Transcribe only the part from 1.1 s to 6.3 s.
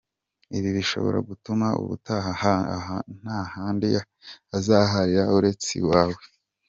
gutuma ubutaha nta handi azahahira uretse iwawe.